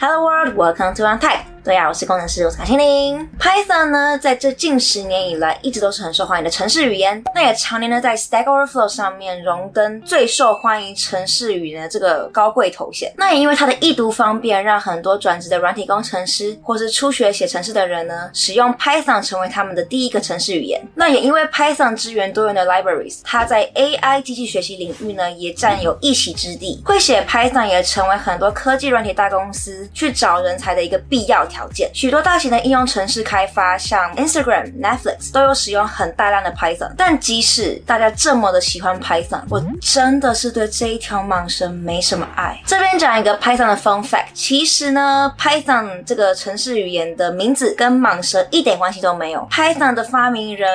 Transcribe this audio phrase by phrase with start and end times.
[0.00, 1.47] Hello world, welcome to Untyped。
[1.68, 3.28] 对呀、啊，我是工程师，我是卡心玲。
[3.38, 7.22] Python 呢，在这近十年以来，一直都是很受欢迎的程式语言。
[7.34, 13.12] 那也常年呢在 Stack Overflow 上面荣登最受欢迎程式语言的这个高贵头衔。
[13.18, 20.82] 那也因为它的易读方便，让很多转职的软体工程师或是初学写程式的人呢，使用 Python 成为他们的第一个程式语言。
[20.94, 26.80] 那也因为 Python 支援多元的 libraries，它在 AI 机器学习领域呢，也占有一席之地。
[26.86, 36.92] 会写 Python 也成为很多科技软体大公司去找人才的一个必要条条件，许多大型的应用程式开发，像 Instagram、Netflix 都有使用很大量的 Python。
[36.96, 42.56] 但即使大家这么的喜欢 Python，我真的是对这一条蟒蛇没什么爱。
[42.64, 49.48] 这边讲一个 Python 的 fun fact，其实呢，Python 这个程式语言的名字跟蟒蛇一点关系都没有。
[49.50, 50.68] Python 的发明人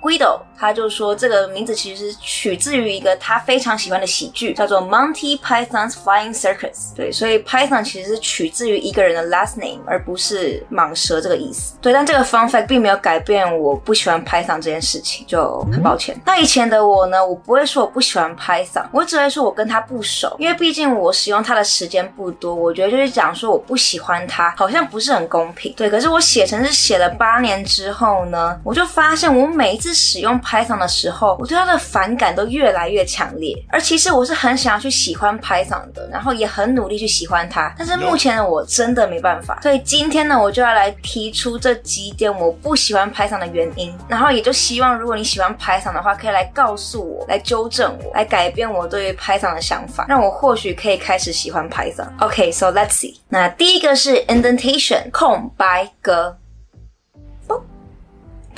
[0.00, 0.40] Guido。
[0.60, 6.92] 他就说这个名字其实取自于一个他非常喜欢的喜剧，叫做 Monty Python's Flying Circus。
[6.96, 11.76] 对，所以 Python 其实是取自于一个人的 last name，而不是蟒蛇这个意思。
[11.80, 16.20] 对，但这个 fun fact 并没有改变我不喜欢 Python 这件事情，就很抱歉。
[16.26, 22.52] 那以前的我呢，我不会说我不喜欢 Python，我只会说我跟他不熟，因为毕竟我使用它的时间不多。
[22.52, 25.72] 我觉得就是讲说我不喜欢它，好像不是很公平。
[25.76, 33.56] 对，可是我写成是写了八年之后呢，我就发现我每一次使用 Python 的时候，我对它的反感都越来越强烈。
[33.68, 37.74] 而其实我是很想要去喜欢 Python 的，然后也很努力去喜欢它。
[37.78, 39.58] 但是目前的我真的没办法。
[39.62, 43.96] 所以今天呢，我就要来提出这几点我不喜欢 Python 的原因。
[44.08, 52.08] 然后也就希望，如果你喜欢 Python 的话，可以来告诉我，来纠正我，来改变我对于 Python 的想法，让我或许可以开始喜欢 Python。
[52.20, 53.14] OK，so let's see。
[53.28, 56.36] 那第一个是 indentation 空白格。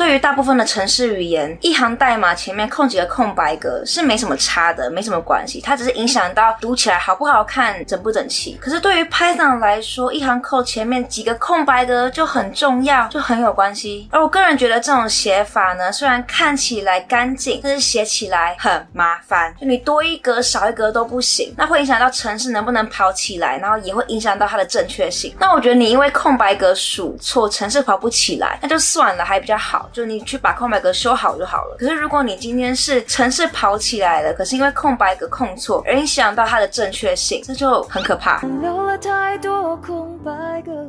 [0.01, 8.59] 对于大部分的城市语言，一行代码前面空几个空白格是没什么差的，没什么关系，它只是影响到读起来好不好看、整不整齐。
[8.59, 14.09] 可是对于 Python 来说，一行 code 前面几个空白格就很重要，就很有关系。
[14.11, 19.55] 而我个人觉得这种写法呢，虽然看起来干净，但是写起来很麻烦。
[19.61, 25.35] 就你多一格少一格都不行，那会影响到城市能不能跑起来，然后也会影响到它的正确性。
[25.39, 29.90] 那我觉得你因为空白格数错，城市跑不起来，那就算了，还比较好。
[29.93, 31.77] 就你去把空白格修好就好了。
[31.79, 38.41] 可是如果你今天是城市跑起来了，可是因为空白格空错而影响到它的正确性，这就很可怕。
[38.63, 40.80] 留了太多空白格。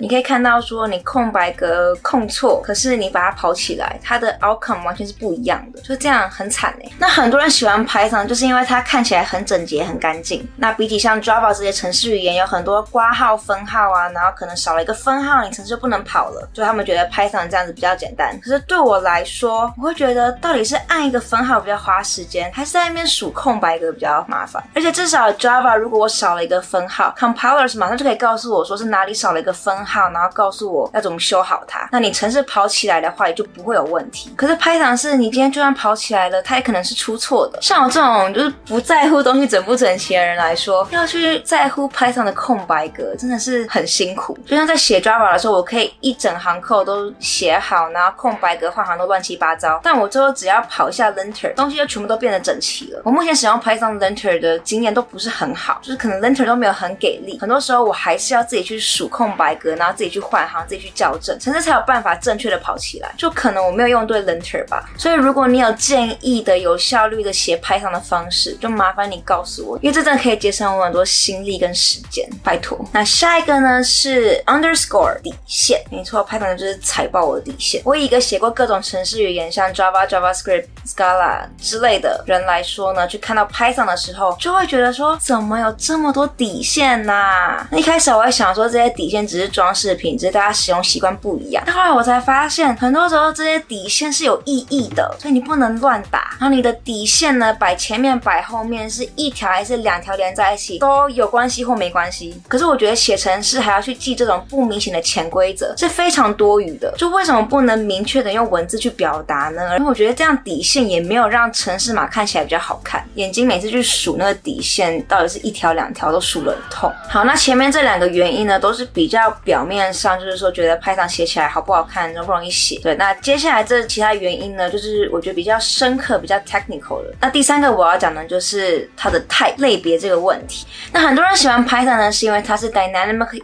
[0.00, 6.90] 你可以看到说你空白格空错，可是你把它跑起来，它的 outcome 完全是不一样的，就这样很惨哎。
[6.98, 10.48] 那很多人喜欢 Python 就是因为它看起来很整洁、很干净。
[10.56, 16.48] 那比起像 Java 这些程式语言，有很多括号、分号啊，然后可能少了一个分号，你程式就不能跑了。
[16.54, 18.38] 就他们觉得 Python 这样子比较简单。
[18.40, 24.62] 可是对我来说，我会觉得到底是按一个分号比较花时间，还是在那边数空白格比较麻烦？
[24.74, 29.89] 而且至少 Java 如果我少了一个分号，compilers 马上就可以告诉我说是哪里少了一个分号。
[29.90, 31.88] 好，然后告诉我要怎么修好它。
[31.90, 34.32] 那你程式跑起来的话，也就不会有问题。
[34.36, 37.58] 可是 Python 是你今天就算跑起来了，它也可能是出错的。
[37.60, 44.38] 像我这种就是不在乎东西整不整齐的人来说，要去在乎 Python 的空白格，真的是很辛苦。
[44.46, 53.02] 就像在写 Java 的时候，我可以一整行 code 都写好，然后空白格换行都乱七八糟，但我最后只要跑一下 linter，东西就全部都变得整齐了。
[53.04, 59.74] 我目前使用 Python linter 的经验都不是很好，就是可能 linter 都没有很给力，很多时候我还是要自己去数空白格。
[59.80, 63.10] 然后自己去换行，自己去校正，程式才有办法正确的跑起来。
[63.16, 64.86] 就可能我没有用对 linter 吧。
[64.98, 72.28] 所以如果你有建议的有效率的写 Python 的方式，就麻烦你告诉我，因为这真的可以节省我很多心力跟时间。
[72.44, 72.78] 拜托。
[72.92, 77.80] 那下一个呢是 underscore 底线，没错，Python 就是踩爆我的底线。
[77.86, 89.69] 我以一个写过各种程式语言，像 Java、JavaScript、Scala 之类的人来说呢，去看到 Python 的时候，就会觉得说，怎么有这么多底线呐、那一开始我会想说，这些底线只是装。
[89.74, 96.36] 视频只是大家使用习惯不一样，但后来我才发现，很多时候这些底线是有意义的，所以你不能乱打。
[96.40, 102.40] 然后你的底线呢，摆前面摆后面，是一条还是两条连在一起，都有关系或没关系。
[102.48, 106.92] 可是我觉得写程式还要去记这种不明显的潜规则，是非常多余的。
[106.96, 109.76] 就为什么不能明确的用文字去表达呢？
[109.78, 116.92] 因为我觉得这样底线也没有让程式码看起来比较好看，眼睛每次去数那个底线到底是一条两条都数得很痛。
[117.08, 119.59] 好，那前面这两个原因呢，都是比较表。
[119.60, 122.80] 表面上就是说觉得 Python 写起来好不好看，容不容易写。
[122.82, 127.14] 对，那接下来这其他原因呢，就是我觉得比较深刻、比较 technical 的。
[127.20, 130.66] 那第三个我要讲的就是它的 type 类别这个问题。
[130.94, 133.42] 那很多人喜欢 Python 呢，是因为它是 dynamic。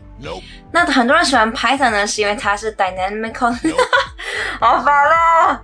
[0.73, 3.55] 那很多人喜欢 Python 呢，是因为它是 dynamical。
[4.59, 5.61] 好烦啊！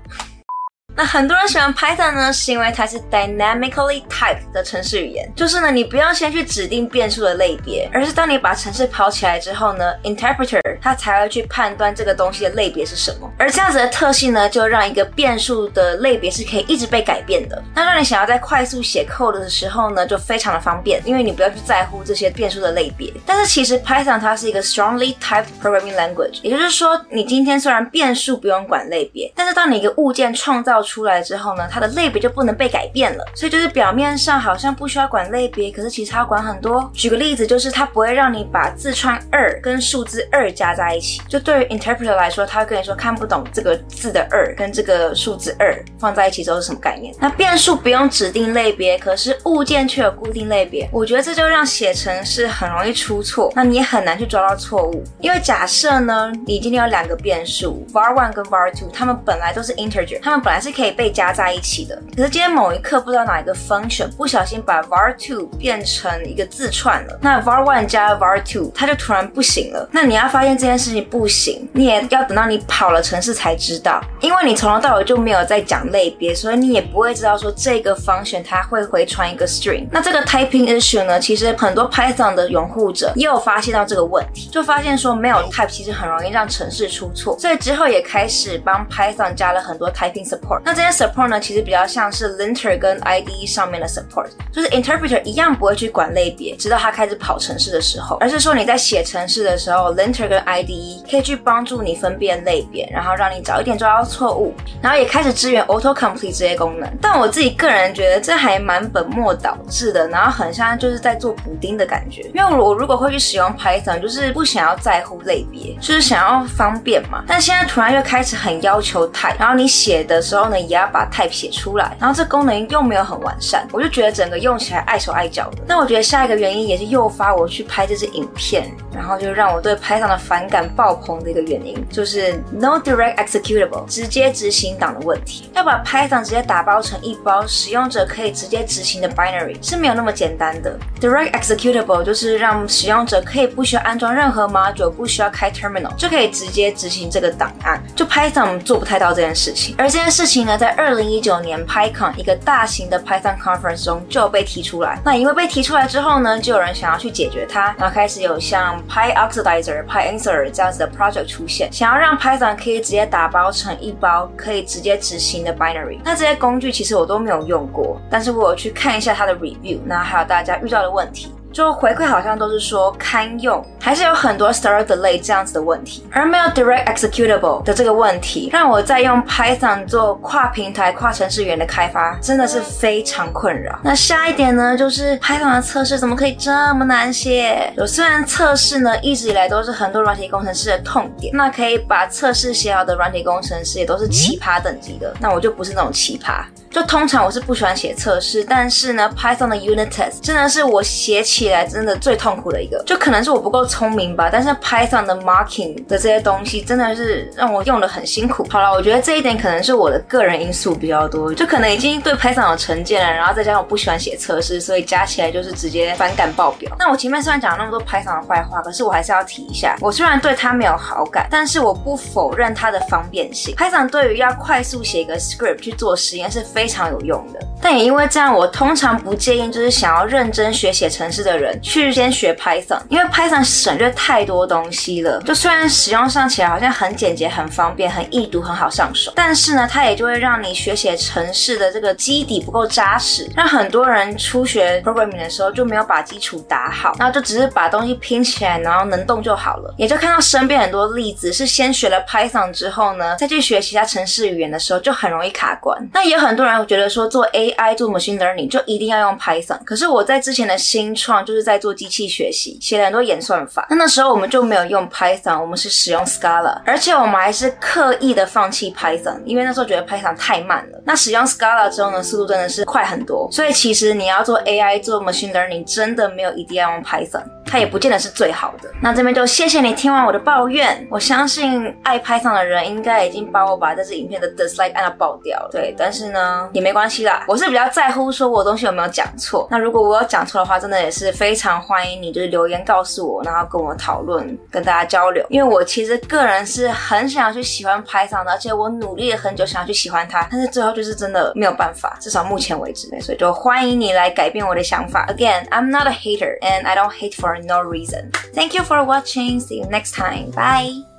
[0.96, 13.30] 那很多人喜欢 Python 呢，是因为它是 dynamically typed 的程式语言，就是呢，你不用先去指定变数的类别，而是当你把程式跑起来之后呢，interpreter 它才会去判断这个东西的类别是什么。
[13.38, 17.62] 而这样子的特性呢，就让一个变数的类别是可以一直被改变的。
[17.74, 23.12] 那让你想要在快速写 code 的时候呢，就非常的方便，因为你不要去在乎这些变数的类别。
[23.24, 33.24] 但是其实 Python 它是一个 strongly typed programming language，也就是说，你今天虽然变数不用管类别，但是当你一个物件创造出来之后呢，它的类别就不能被改变了。
[33.34, 36.90] 所以就是表面上好像不需要管类别，可是其实它要管很多。
[36.94, 41.20] 举个例子，就是它不会让你把字串二跟数字二加在一起。
[41.28, 47.14] 就对于 interpreter 来说，他会跟你说看不懂这个字的二跟这个数字二放在一起之后是什么概念。
[47.20, 50.88] 那变数不用指定类别，可是物件却有固定类别。
[50.92, 55.04] 我觉得这就让写程式很容易出错，那你也很难去抓到错误。
[55.20, 62.00] 因为假设呢，你今天有两个变数 var1 跟 var2，它们本来都是 integer，它们本来是可以被加在一起的。
[62.16, 69.88] 可是今天某一刻不知道哪一个 function 不小心把 var2 变成一个字串了，那 var1 加 var2 它就突然不行了。
[69.92, 79.86] 那你要发现这件事情不行，你也要等到你跑了程式才知道，因为你从头到尾就没有在讲类别，所以你也不会知道说这个 function 它会回传一个 string。
[79.90, 90.61] 那这个 typing issue 呢，其实很多 Python 的拥护者也有发现到这个问题，就发现说没有 type 其实很容易让程式出错，所以之后也开始帮 Python 加了很多 typing support。
[90.64, 106.88] 那这些 support 呢，其实比较像是 linter 跟 IDE 上面的 support，就是 interpreter 一样不会去管类别，直到它开始跑程式的时候，而是说你在写程式的时候，linter 跟 IDE 可以去帮助你分辨类别，然后让你早一点抓到错误，然后也开始支援 auto complete 这些功能。
[107.00, 112.22] 但我自己个人觉得这还蛮本末倒置的，然后很像就是在做补丁的感觉。
[112.34, 117.24] 因为我如果会去使用 Python，就是不想要在乎类别，就是想要方便嘛。
[117.26, 125.58] 但现在突然又开始很要求 type，然后你写的时候也要把 type 写出来，然后这功能又没有很完善，我就觉得整个用起来碍手碍脚的。
[125.66, 135.50] 那我觉得下一个原因也是诱发我去拍这支影片，然后就让我对 Python 的反感爆棚的一个原因，就是 No Direct Executable 直接执行档的问题。
[135.54, 140.78] 要把 Python 直接打包成一包使用者可以直接执行的 binary 是没有那么简单的。
[141.00, 147.82] Direct Executable 就是让使用者可以不需要安装任何 module，不需要开 terminal 就可以直接执行这个档案。
[147.94, 154.98] 就 Python 做不太到这件事情，而这件事情呢，在二零一九年 PyCon 一个大型的 Python conference 中就被提出来。
[155.04, 165.98] 那因为被提出来之后呢，就有人想要去解决它，然后开始有像 PyOxidizer、PyInsert 这样子的 project 出现，想要让 Python 可以直接打包成一包可以直接执行的 binary。
[166.04, 171.34] 那这些工具其实我都没有用过，但是我有去看一下它的 review，那还有大家遇到的问题。
[171.52, 183.78] 就回馈好像都是说堪用，还是有很多 start delay 这样子的问题，而没有 direct executable 的这个问题，让我在用 Python 做跨平台、跨程式员的开发真的是非常困扰。
[183.84, 187.72] 那下一点呢，就是 Python 的测试怎么可以这么难写？
[187.76, 196.42] 有虽然测试呢一直以来都是很多软体工程师的痛点，那可以把测试写好的软体工程师也都是奇葩等级的，那我就不是那种奇葩。
[196.72, 202.82] 就通常我是不喜欢写测试，但是呢，Python 的 unit test 真的是我写起来真的最痛苦的一个。
[202.86, 208.46] 就可能是我不够聪明吧，但是 Python 的 Marking 的这些东西真的是让我用得很辛苦。
[208.48, 216.74] 好了，我觉得这一点可能是我的个人因素比较多，就可能已经对 Python 有成见了，然后再加上我不喜欢写测试，所以加起来就是直接反感爆表。
[216.78, 223.54] 那我前面虽然讲了那么多 Python 的坏话，可是我还是要提一下，我虽然对它没有好感，但是我不否认它的方便性。
[223.56, 235.22] Python 对于要快速写一个 script 去做实验是非非常有用的，但也因为这样，我通常不建议就是想要认真学写程式的人去先学 Python，因为 Python 省略太多东西了。
[235.22, 249.74] 就虽然使用上起来好像很简洁、很方便、很易读、很好上手，但是呢，它也就会让你学写程式的这个基底不够扎实，让很多人初学 programming 的时候就没有把基础打好，然后就只是把东西拼起来，然后能动就好了。
[249.76, 255.78] 也就看到身边很多例子是先学了 Python 之后呢，再去学其他程式语言的时候就很容易卡关。
[255.92, 256.52] 那也有很多人。
[256.52, 263.66] 我觉得说做 A AI 做 machine learning 就一定要用 Python，可是我在之前的新创就是在做机器学习，写了很多演算法。
[263.70, 270.80] 那那时候我们就没有用 Python，我们是使用 Scala，而且我们还是刻意的放弃 Python，因为那时候觉得 Python 太慢了。
[270.84, 273.28] 那使用 Scala 之后呢，速度真的是快很多。
[273.30, 277.24] 所以其实你要做 AI 做 machine learning，真的没有一定要用 Python。
[277.52, 278.70] 它也不见得是最好的。
[278.80, 285.50] 那这边就谢谢你听完我的抱怨，我相信爱 Python 的人应该已经把我把这支影片的 dislike 按到爆掉了。
[285.52, 289.46] 对，但是呢也没关系啦，我是比较在乎说我东西有没有讲错。
[289.50, 295.22] 那如果我有讲错的话，真的也是非常欢迎你就是留言告诉我，然后跟我讨论，跟大家交流。
[295.28, 302.88] 因为我其实个人是很想要去喜欢 Python 的，而且我努力了很久想要去喜欢它，但是最后就是真的没有办法，至少目前为止。
[303.00, 305.06] 所以就欢迎你来改变我的想法。
[305.08, 308.10] Again, I'm not a hater and I don't hate for no reason.
[308.32, 309.40] Thank you for watching.
[309.40, 310.30] See you next time.
[310.30, 310.91] Bye.